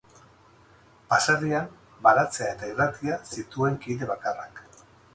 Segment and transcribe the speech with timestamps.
[1.11, 1.69] Baserrian,
[2.09, 4.69] baratzea eta irratia zituen kide bakarrak.